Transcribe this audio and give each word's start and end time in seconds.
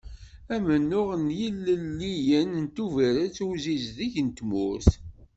Amennuɣ 0.55 1.07
n 1.25 1.27
yilelliyen 1.39 2.49
n 2.63 2.65
Tubiret 2.75 3.37
i 3.43 3.45
usizdeg 3.49 4.13
n 4.25 4.27
tmurt. 4.37 4.89